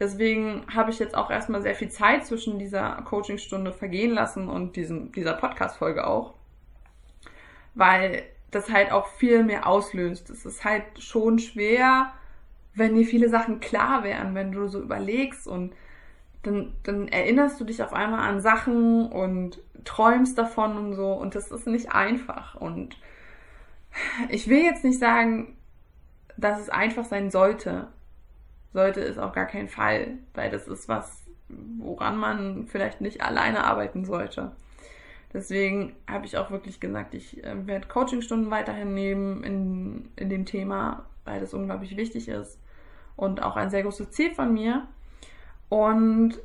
Deswegen 0.00 0.66
habe 0.74 0.90
ich 0.90 0.98
jetzt 0.98 1.16
auch 1.16 1.30
erstmal 1.30 1.62
sehr 1.62 1.74
viel 1.74 1.88
Zeit 1.88 2.26
zwischen 2.26 2.58
dieser 2.58 3.02
Coachingstunde 3.04 3.72
vergehen 3.72 4.12
lassen 4.12 4.48
und 4.48 4.76
diesem, 4.76 5.12
dieser 5.12 5.34
Podcast-Folge 5.34 6.06
auch. 6.06 6.34
Weil 7.74 8.24
das 8.50 8.70
halt 8.70 8.92
auch 8.92 9.06
viel 9.06 9.44
mehr 9.44 9.66
auslöst. 9.66 10.30
Es 10.30 10.44
ist 10.46 10.64
halt 10.64 10.84
schon 10.98 11.38
schwer, 11.38 12.12
wenn 12.74 12.94
dir 12.94 13.06
viele 13.06 13.28
Sachen 13.28 13.60
klar 13.60 14.04
wären, 14.04 14.34
wenn 14.34 14.52
du 14.52 14.66
so 14.66 14.80
überlegst 14.80 15.46
und 15.46 15.74
dann, 16.42 16.74
dann 16.82 17.08
erinnerst 17.08 17.60
du 17.60 17.64
dich 17.64 17.82
auf 17.82 17.92
einmal 17.92 18.28
an 18.28 18.40
Sachen 18.40 19.06
und 19.10 19.60
träumst 19.84 20.36
davon 20.36 20.76
und 20.76 20.94
so 20.94 21.12
und 21.12 21.34
das 21.34 21.50
ist 21.50 21.66
nicht 21.66 21.92
einfach 21.92 22.54
und 22.54 22.96
ich 24.28 24.48
will 24.48 24.62
jetzt 24.62 24.84
nicht 24.84 24.98
sagen, 24.98 25.56
dass 26.36 26.60
es 26.60 26.68
einfach 26.68 27.04
sein 27.04 27.30
sollte, 27.30 27.88
sollte 28.74 29.00
es 29.00 29.16
auf 29.16 29.32
gar 29.32 29.46
keinen 29.46 29.68
Fall, 29.68 30.18
weil 30.34 30.50
das 30.50 30.68
ist 30.68 30.88
was, 30.88 31.22
woran 31.48 32.18
man 32.18 32.66
vielleicht 32.66 33.00
nicht 33.00 33.22
alleine 33.22 33.64
arbeiten 33.64 34.04
sollte. 34.04 34.52
Deswegen 35.32 35.94
habe 36.08 36.26
ich 36.26 36.36
auch 36.36 36.50
wirklich 36.50 36.80
gesagt, 36.80 37.14
ich 37.14 37.42
äh, 37.42 37.66
werde 37.66 37.88
Coachingstunden 37.88 38.50
weiterhin 38.50 38.92
nehmen 38.92 39.42
in, 39.42 40.08
in 40.16 40.28
dem 40.28 40.44
Thema, 40.44 41.06
weil 41.24 41.40
das 41.40 41.54
unglaublich 41.54 41.96
wichtig 41.96 42.28
ist 42.28 42.58
und 43.16 43.42
auch 43.42 43.56
ein 43.56 43.70
sehr 43.70 43.82
großes 43.82 44.10
Ziel 44.10 44.34
von 44.34 44.52
mir. 44.52 44.86
Und 45.68 46.38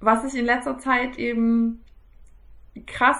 was 0.00 0.24
ich 0.24 0.38
in 0.38 0.46
letzter 0.46 0.78
Zeit 0.78 1.18
eben 1.18 1.84
krass, 2.86 3.18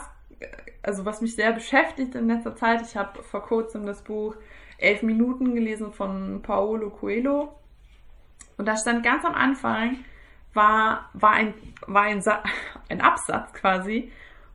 also 0.82 1.04
was 1.04 1.20
mich 1.20 1.34
sehr 1.34 1.52
beschäftigt 1.52 2.14
in 2.14 2.28
letzter 2.28 2.54
Zeit, 2.54 2.82
ich 2.82 2.96
habe 2.96 3.22
vor 3.22 3.42
kurzem 3.42 3.86
das 3.86 4.02
Buch 4.02 4.36
Elf 4.78 5.02
Minuten 5.02 5.54
gelesen 5.54 5.92
von 5.92 6.42
Paolo 6.42 6.90
Coelho 6.90 7.56
und 8.56 8.66
da 8.66 8.76
stand 8.76 9.02
ganz 9.02 9.24
am 9.24 9.34
Anfang, 9.34 9.98
war, 10.54 11.10
war, 11.12 11.32
ein, 11.32 11.54
war 11.86 12.02
ein, 12.02 12.22
ein 12.88 13.00
Absatz 13.00 13.52
quasi, 13.52 14.10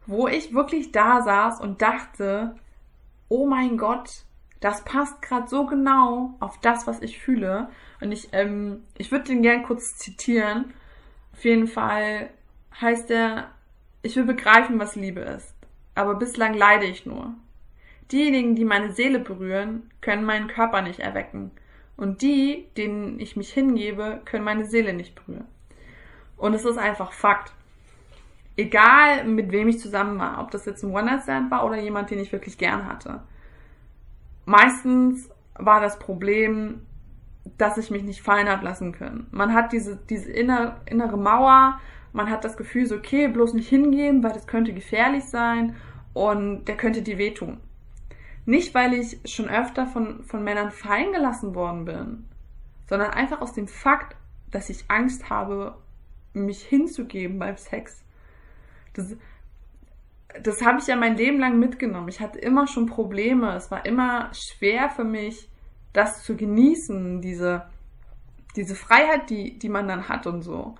wo 0.06 0.28
ich 0.28 0.54
wirklich 0.54 0.92
da 0.92 1.22
saß 1.22 1.62
und 1.62 1.82
dachte, 1.82 2.56
oh 3.30 3.48
mein 3.48 3.78
Gott, 3.78 4.26
das 4.60 4.84
passt 4.84 5.22
gerade 5.22 5.48
so 5.48 5.66
genau 5.66 6.36
auf 6.40 6.60
das, 6.60 6.86
was 6.88 7.02
ich 7.02 7.20
fühle. 7.20 7.70
Und 8.00 8.12
ich, 8.12 8.30
ähm, 8.32 8.84
ich 8.98 9.12
würde 9.12 9.26
den 9.26 9.42
gern 9.42 9.64
kurz 9.64 9.98
zitieren. 9.98 10.74
Auf 11.34 11.44
jeden 11.44 11.68
Fall 11.68 12.30
heißt 12.80 13.10
er, 13.12 13.50
ich 14.02 14.16
will 14.16 14.26
begreifen, 14.26 14.80
was 14.80 14.96
Liebe 14.96 15.22
ist. 15.22 15.56
Aber 15.96 16.16
bislang 16.16 16.54
leide 16.54 16.86
ich 16.86 17.06
nur. 17.06 17.34
Diejenigen, 18.12 18.56
die 18.56 18.66
meine 18.66 18.92
Seele 18.92 19.20
berühren, 19.20 19.90
können 20.02 20.26
meinen 20.26 20.48
Körper 20.48 20.82
nicht 20.82 21.00
erwecken. 21.00 21.52
Und 22.02 22.24
die, 22.24 22.66
denen 22.78 23.20
ich 23.20 23.36
mich 23.36 23.54
hingebe, 23.54 24.22
können 24.26 24.44
meine 24.44 24.66
Seele 24.66 24.92
nicht 24.92 25.14
berühren. 25.14 25.46
Und 26.36 26.56
es 26.56 26.66
ist 26.66 26.80
einfach 26.80 27.12
Fakt. 27.12 27.54
Egal, 28.58 29.26
mit 29.26 29.52
wem 29.52 29.68
ich 29.68 29.80
zusammen 29.80 30.18
war, 30.18 30.42
ob 30.42 30.50
das 30.50 30.66
jetzt 30.66 30.82
ein 30.82 30.90
One-Night-Stand 30.90 31.52
war 31.52 31.64
oder 31.64 31.80
jemand, 31.80 32.10
den 32.10 32.18
ich 32.18 32.32
wirklich 32.32 32.58
gern 32.58 32.88
hatte. 32.88 33.22
Meistens 34.46 35.30
war 35.54 35.80
das 35.80 36.00
Problem, 36.00 36.88
dass 37.60 37.78
ich 37.78 37.92
mich 37.92 38.02
nicht 38.02 38.24
fallen 38.24 38.50
habe 38.50 38.66
lassen 38.66 38.94
können. 38.94 39.28
Man 39.30 39.54
hat 39.54 39.72
diese, 39.72 39.96
diese 39.96 40.32
innere, 40.32 40.78
innere 40.88 41.20
Mauer, 41.20 41.80
man 42.14 42.32
hat 42.32 42.44
das 42.44 42.58
Gefühl, 42.58 42.88
so, 42.88 42.96
okay, 42.96 43.28
bloß 43.28 43.54
nicht 43.54 43.70
hingeben, 43.70 44.24
weil 44.24 44.34
das 44.34 44.48
könnte 44.48 44.74
gefährlich 44.74 45.26
sein 45.26 45.76
und 46.14 46.66
der 46.66 46.78
könnte 46.78 47.04
dir 47.04 47.20
wehtun. 47.20 47.60
Nicht, 48.46 48.74
weil 48.74 48.94
ich 48.94 49.20
schon 49.26 49.50
öfter 49.50 49.86
von, 49.88 50.24
von 50.24 50.44
Männern 50.44 50.72
fallen 50.72 51.14
gelassen 51.14 51.54
worden 51.54 51.86
bin, 51.86 52.26
sondern 52.90 53.12
einfach 53.12 53.42
aus 53.42 53.54
dem 53.54 53.68
Fakt, 53.68 54.16
dass 54.50 54.70
ich 54.70 54.90
Angst 54.90 55.30
habe, 55.30 55.78
mich 56.34 56.64
hinzugeben 56.64 57.40
beim 57.40 57.58
Sex. 57.58 58.04
Das, 58.94 59.16
das 60.42 60.62
habe 60.64 60.80
ich 60.80 60.88
ja 60.88 60.96
mein 60.96 61.18
Leben 61.18 61.40
lang 61.40 61.60
mitgenommen. 61.60 62.10
Ich 62.10 62.20
hatte 62.20 62.40
immer 62.40 62.68
schon 62.68 62.86
Probleme. 62.86 63.56
Es 63.56 63.70
war 63.72 63.86
immer 63.86 64.32
schwer 64.34 64.90
für 64.90 65.04
mich, 65.04 65.50
das 65.94 66.24
zu 66.24 66.36
genießen, 66.36 67.22
diese, 67.22 67.66
diese 68.56 68.76
Freiheit, 68.76 69.30
die, 69.30 69.60
die 69.60 69.70
man 69.70 69.88
dann 69.88 70.10
hat 70.10 70.26
und 70.28 70.42
so. 70.42 70.76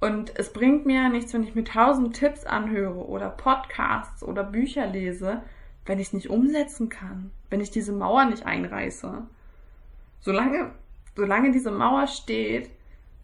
Und 0.00 0.38
es 0.38 0.52
bringt 0.52 0.86
mir 0.86 1.08
nichts, 1.08 1.32
wenn 1.32 1.42
ich 1.42 1.54
mir 1.54 1.64
tausend 1.64 2.16
Tipps 2.16 2.44
anhöre 2.44 3.06
oder 3.06 3.30
Podcasts 3.30 4.22
oder 4.22 4.44
Bücher 4.44 4.86
lese, 4.86 5.42
wenn 5.86 5.98
ich 5.98 6.08
es 6.08 6.12
nicht 6.12 6.30
umsetzen 6.30 6.88
kann, 6.88 7.30
wenn 7.50 7.60
ich 7.60 7.70
diese 7.70 7.92
Mauer 7.92 8.24
nicht 8.24 8.46
einreiße. 8.46 9.22
Solange, 10.20 10.70
solange 11.16 11.52
diese 11.52 11.70
Mauer 11.70 12.06
steht, 12.06 12.70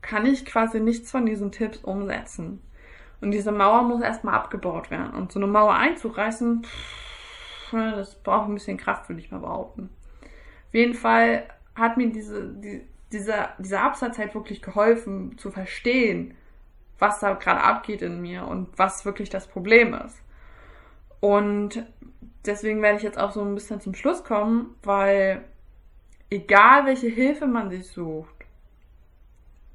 kann 0.03 0.27
ich 0.27 0.45
quasi 0.45 0.81
nichts 0.81 1.11
von 1.11 1.27
diesen 1.27 1.53
Tipps 1.53 1.79
umsetzen. 1.79 2.61
Und 3.21 3.33
diese 3.33 3.53
Mauer 3.53 3.83
muss 3.83 4.03
erstmal 4.03 4.35
abgebaut 4.35 4.91
werden. 4.91 5.11
Und 5.15 5.33
so 5.33 5.39
eine 5.39 5.47
Mauer 5.47 5.75
einzureißen, 5.75 6.63
pff, 6.65 7.71
das 7.73 8.15
braucht 8.17 8.49
ein 8.49 8.55
bisschen 8.55 8.77
Kraft, 8.77 9.09
würde 9.09 9.21
ich 9.21 9.31
mal 9.31 9.41
behaupten. 9.41 9.91
Auf 10.23 10.75
jeden 10.75 10.95
Fall 10.95 11.45
hat 11.75 11.97
mir 11.97 12.11
diese, 12.11 12.49
die, 12.49 12.83
dieser, 13.13 13.51
dieser 13.59 13.83
Absatz 13.83 14.19
halt 14.19 14.35
wirklich 14.35 14.63
geholfen 14.63 15.37
zu 15.39 15.51
verstehen, 15.51 16.35
was 16.99 17.21
da 17.21 17.35
gerade 17.35 17.63
abgeht 17.63 18.03
in 18.03 18.21
mir 18.21 18.47
und 18.47 18.69
was 18.77 19.05
wirklich 19.05 19.31
das 19.31 19.47
Problem 19.47 19.95
ist. 19.95 20.21
Und 21.21 21.85
deswegen 22.47 22.83
werde 22.83 22.99
ich 22.99 23.03
jetzt 23.03 23.19
auch 23.19 23.33
so 23.33 23.43
ein 23.43 23.55
bisschen 23.55 23.81
zum 23.81 23.95
Schluss 23.95 24.25
kommen, 24.25 24.75
weil 24.83 25.45
egal 26.31 26.87
welche 26.87 27.09
Hilfe 27.09 27.47
man 27.47 27.71
sich 27.71 27.89
sucht, 27.89 28.35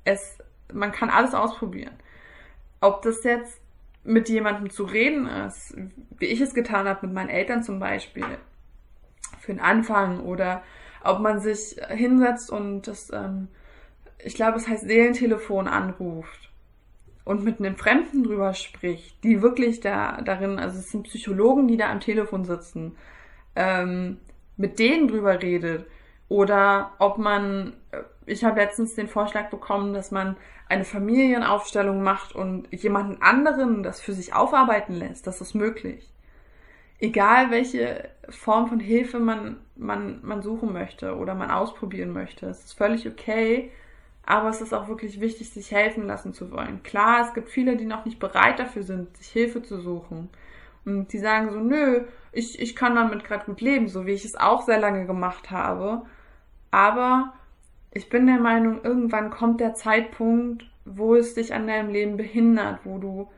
es, 0.03 0.37
man 0.71 0.91
kann 0.91 1.09
alles 1.09 1.33
ausprobieren. 1.33 1.93
Ob 2.81 3.01
das 3.01 3.23
jetzt 3.23 3.61
mit 4.03 4.29
jemandem 4.29 4.69
zu 4.69 4.83
reden 4.83 5.27
ist, 5.27 5.75
wie 6.17 6.25
ich 6.25 6.39
es 6.41 6.53
getan 6.53 6.87
habe 6.87 7.07
mit 7.07 7.15
meinen 7.15 7.29
Eltern 7.29 7.63
zum 7.63 7.79
Beispiel, 7.79 8.25
für 9.39 9.51
den 9.51 9.59
Anfang, 9.59 10.19
oder 10.21 10.63
ob 11.03 11.19
man 11.19 11.39
sich 11.39 11.77
hinsetzt 11.89 12.51
und 12.51 12.83
das, 12.83 13.11
ähm, 13.11 13.47
ich 14.19 14.35
glaube, 14.35 14.57
es 14.57 14.67
heißt 14.67 14.87
Seelentelefon 14.87 15.67
anruft 15.67 16.45
und 17.25 17.43
mit 17.43 17.59
einem 17.59 17.75
Fremden 17.75 18.23
drüber 18.23 18.53
spricht, 18.53 19.23
die 19.23 19.41
wirklich 19.41 19.81
da 19.81 20.21
darin, 20.21 20.59
also 20.59 20.79
es 20.79 20.91
sind 20.91 21.03
Psychologen, 21.03 21.67
die 21.67 21.75
da 21.75 21.91
am 21.91 21.99
Telefon 21.99 22.45
sitzen, 22.45 22.95
ähm, 23.55 24.17
mit 24.57 24.79
denen 24.79 25.07
drüber 25.07 25.41
redet 25.41 25.85
Oder 26.29 26.93
ob 26.99 27.17
man, 27.17 27.73
äh, 27.91 28.01
ich 28.25 28.43
habe 28.43 28.59
letztens 28.59 28.95
den 28.95 29.07
Vorschlag 29.07 29.49
bekommen, 29.49 29.93
dass 29.93 30.11
man 30.11 30.37
eine 30.69 30.85
Familienaufstellung 30.85 32.01
macht 32.01 32.33
und 32.35 32.71
jemanden 32.71 33.21
anderen 33.21 33.83
das 33.83 34.01
für 34.01 34.13
sich 34.13 34.33
aufarbeiten 34.33 34.93
lässt. 34.93 35.27
Das 35.27 35.41
ist 35.41 35.53
möglich. 35.53 36.11
Egal 36.99 37.51
welche 37.51 38.09
Form 38.29 38.67
von 38.67 38.79
Hilfe 38.79 39.19
man, 39.19 39.57
man, 39.75 40.19
man 40.23 40.41
suchen 40.41 40.73
möchte 40.73 41.15
oder 41.17 41.35
man 41.35 41.51
ausprobieren 41.51 42.11
möchte. 42.13 42.47
Es 42.47 42.65
ist 42.65 42.73
völlig 42.73 43.07
okay, 43.07 43.71
aber 44.25 44.49
es 44.49 44.61
ist 44.61 44.73
auch 44.73 44.87
wirklich 44.87 45.21
wichtig, 45.21 45.49
sich 45.49 45.71
helfen 45.71 46.07
lassen 46.07 46.33
zu 46.33 46.51
wollen. 46.51 46.81
Klar, 46.83 47.25
es 47.25 47.33
gibt 47.33 47.49
viele, 47.49 47.77
die 47.77 47.85
noch 47.85 48.05
nicht 48.05 48.19
bereit 48.19 48.59
dafür 48.59 48.83
sind, 48.83 49.15
sich 49.17 49.27
Hilfe 49.27 49.61
zu 49.61 49.79
suchen. 49.79 50.29
Und 50.85 51.13
die 51.13 51.19
sagen 51.19 51.51
so, 51.51 51.59
nö, 51.59 52.05
ich, 52.31 52.59
ich 52.59 52.75
kann 52.75 52.95
damit 52.95 53.23
gerade 53.23 53.45
gut 53.45 53.61
leben, 53.61 53.87
so 53.87 54.05
wie 54.05 54.11
ich 54.11 54.25
es 54.25 54.35
auch 54.35 54.61
sehr 54.63 54.79
lange 54.79 55.05
gemacht 55.05 55.51
habe. 55.51 56.03
Aber 56.71 57.33
ich 57.91 58.09
bin 58.09 58.27
der 58.27 58.39
Meinung, 58.39 58.83
irgendwann 58.83 59.29
kommt 59.29 59.61
der 59.61 59.73
Zeitpunkt, 59.73 60.69
wo 60.85 61.15
es 61.15 61.33
dich 61.33 61.53
an 61.53 61.67
deinem 61.67 61.89
Leben 61.89 62.17
behindert, 62.17 62.79
wo 62.83 62.97
du 62.97 63.29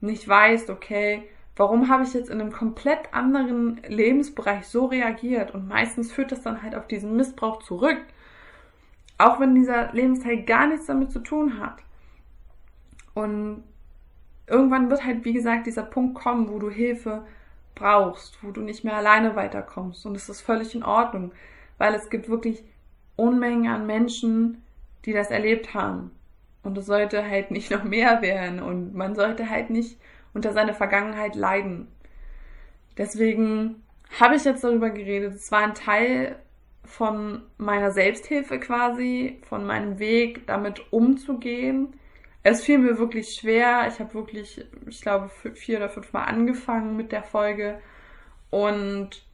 nicht 0.00 0.26
weißt, 0.26 0.70
okay, 0.70 1.28
warum 1.54 1.88
habe 1.88 2.02
ich 2.02 2.14
jetzt 2.14 2.30
in 2.30 2.40
einem 2.40 2.52
komplett 2.52 3.12
anderen 3.12 3.80
Lebensbereich 3.86 4.66
so 4.66 4.86
reagiert? 4.86 5.54
Und 5.54 5.68
meistens 5.68 6.12
führt 6.12 6.32
das 6.32 6.42
dann 6.42 6.62
halt 6.62 6.74
auf 6.74 6.86
diesen 6.86 7.16
Missbrauch 7.16 7.62
zurück. 7.62 7.98
Auch 9.18 9.40
wenn 9.40 9.54
dieser 9.54 9.92
Lebensteil 9.92 10.42
gar 10.42 10.66
nichts 10.66 10.86
damit 10.86 11.10
zu 11.10 11.20
tun 11.20 11.58
hat. 11.58 11.78
Und 13.14 13.64
irgendwann 14.46 14.90
wird 14.90 15.04
halt, 15.04 15.24
wie 15.24 15.32
gesagt, 15.32 15.66
dieser 15.66 15.82
Punkt 15.82 16.14
kommen, 16.14 16.50
wo 16.50 16.58
du 16.58 16.70
Hilfe 16.70 17.26
brauchst, 17.74 18.42
wo 18.42 18.50
du 18.50 18.60
nicht 18.60 18.84
mehr 18.84 18.96
alleine 18.96 19.36
weiterkommst. 19.36 20.04
Und 20.04 20.16
es 20.16 20.28
ist 20.28 20.40
völlig 20.40 20.74
in 20.74 20.82
Ordnung, 20.82 21.32
weil 21.78 21.94
es 21.94 22.10
gibt 22.10 22.28
wirklich 22.28 22.64
Unmengen 23.16 23.72
an 23.72 23.86
Menschen, 23.86 24.62
die 25.04 25.12
das 25.12 25.30
erlebt 25.30 25.72
haben. 25.74 26.10
Und 26.62 26.76
es 26.76 26.86
sollte 26.86 27.24
halt 27.24 27.50
nicht 27.50 27.70
noch 27.70 27.84
mehr 27.84 28.22
werden 28.22 28.60
und 28.60 28.94
man 28.94 29.14
sollte 29.14 29.48
halt 29.48 29.70
nicht 29.70 29.98
unter 30.34 30.52
seiner 30.52 30.74
Vergangenheit 30.74 31.36
leiden. 31.36 31.88
Deswegen 32.98 33.82
habe 34.20 34.34
ich 34.34 34.44
jetzt 34.44 34.64
darüber 34.64 34.90
geredet. 34.90 35.34
Es 35.34 35.50
war 35.52 35.60
ein 35.60 35.74
Teil 35.74 36.36
von 36.86 37.42
meiner 37.58 37.90
Selbsthilfe 37.90 38.58
quasi, 38.58 39.40
von 39.48 39.66
meinem 39.66 39.98
Weg, 39.98 40.46
damit 40.46 40.92
umzugehen. 40.92 41.94
Es 42.42 42.64
fiel 42.64 42.78
mir 42.78 42.98
wirklich 42.98 43.34
schwer. 43.34 43.86
Ich 43.88 43.98
habe 43.98 44.14
wirklich, 44.14 44.64
ich 44.86 45.00
glaube, 45.00 45.28
vier 45.54 45.78
oder 45.78 45.88
fünf 45.88 46.12
Mal 46.12 46.24
angefangen 46.24 46.96
mit 46.96 47.12
der 47.12 47.22
Folge. 47.22 47.80
Und 48.50 49.26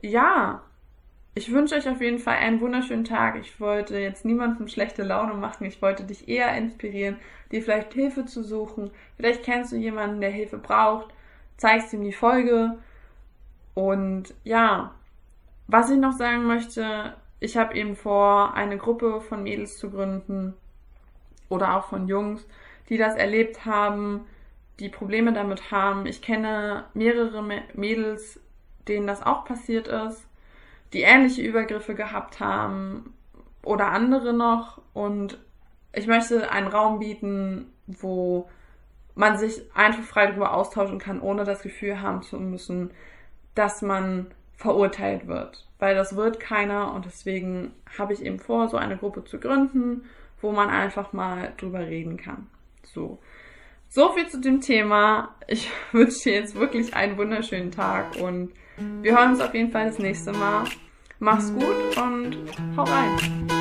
ja, 0.00 0.62
ich 1.34 1.52
wünsche 1.52 1.76
euch 1.76 1.88
auf 1.88 2.00
jeden 2.00 2.18
Fall 2.18 2.36
einen 2.36 2.60
wunderschönen 2.60 3.04
Tag. 3.04 3.36
Ich 3.38 3.60
wollte 3.60 3.98
jetzt 3.98 4.24
niemandem 4.24 4.68
schlechte 4.68 5.04
Laune 5.04 5.34
machen. 5.34 5.66
Ich 5.66 5.80
wollte 5.80 6.04
dich 6.04 6.28
eher 6.28 6.56
inspirieren, 6.56 7.18
dir 7.52 7.62
vielleicht 7.62 7.94
Hilfe 7.94 8.24
zu 8.24 8.42
suchen. 8.42 8.90
Vielleicht 9.16 9.44
kennst 9.44 9.72
du 9.72 9.76
jemanden, 9.76 10.20
der 10.20 10.30
Hilfe 10.30 10.58
braucht. 10.58 11.14
Zeigst 11.56 11.92
ihm 11.92 12.02
die 12.02 12.12
Folge. 12.12 12.78
Und 13.74 14.34
ja, 14.42 14.94
was 15.68 15.90
ich 15.90 15.98
noch 15.98 16.12
sagen 16.12 16.46
möchte, 16.46 17.14
ich 17.40 17.56
habe 17.56 17.76
eben 17.76 17.94
vor, 17.94 18.54
eine 18.54 18.78
Gruppe 18.78 19.20
von 19.20 19.42
Mädels 19.42 19.78
zu 19.78 19.90
gründen 19.90 20.54
oder 21.48 21.76
auch 21.76 21.84
von 21.88 22.08
Jungs, 22.08 22.44
die 22.88 22.96
das 22.96 23.14
erlebt 23.14 23.64
haben, 23.64 24.26
die 24.80 24.88
Probleme 24.88 25.32
damit 25.32 25.70
haben. 25.70 26.06
Ich 26.06 26.22
kenne 26.22 26.84
mehrere 26.94 27.42
Mädels, 27.74 28.40
denen 28.88 29.06
das 29.06 29.22
auch 29.22 29.44
passiert 29.44 29.88
ist, 29.88 30.26
die 30.94 31.02
ähnliche 31.02 31.42
Übergriffe 31.42 31.94
gehabt 31.94 32.40
haben 32.40 33.12
oder 33.62 33.88
andere 33.88 34.32
noch. 34.32 34.80
Und 34.94 35.38
ich 35.92 36.06
möchte 36.06 36.50
einen 36.50 36.68
Raum 36.68 36.98
bieten, 36.98 37.72
wo 37.86 38.48
man 39.14 39.36
sich 39.36 39.62
einfach 39.74 40.02
frei 40.02 40.28
darüber 40.28 40.54
austauschen 40.54 40.98
kann, 40.98 41.20
ohne 41.20 41.44
das 41.44 41.62
Gefühl 41.62 42.00
haben 42.00 42.22
zu 42.22 42.38
müssen, 42.38 42.90
dass 43.54 43.82
man 43.82 44.28
verurteilt 44.58 45.26
wird. 45.26 45.64
Weil 45.78 45.94
das 45.94 46.16
wird 46.16 46.40
keiner 46.40 46.92
und 46.92 47.06
deswegen 47.06 47.72
habe 47.96 48.12
ich 48.12 48.22
eben 48.22 48.40
vor, 48.40 48.68
so 48.68 48.76
eine 48.76 48.96
Gruppe 48.96 49.24
zu 49.24 49.38
gründen, 49.38 50.04
wo 50.42 50.52
man 50.52 50.68
einfach 50.68 51.12
mal 51.12 51.52
drüber 51.56 51.80
reden 51.80 52.16
kann. 52.16 52.48
So. 52.82 53.18
So 53.88 54.12
viel 54.12 54.28
zu 54.28 54.40
dem 54.40 54.60
Thema. 54.60 55.34
Ich 55.46 55.70
wünsche 55.92 56.24
dir 56.24 56.34
jetzt 56.34 56.56
wirklich 56.56 56.94
einen 56.94 57.16
wunderschönen 57.16 57.70
Tag 57.70 58.16
und 58.16 58.52
wir 59.02 59.16
hören 59.16 59.30
uns 59.30 59.40
auf 59.40 59.54
jeden 59.54 59.70
Fall 59.70 59.86
das 59.86 59.98
nächste 59.98 60.32
Mal. 60.32 60.64
Mach's 61.18 61.52
gut 61.52 61.96
und 61.96 62.36
hau 62.76 62.84
rein. 62.84 63.57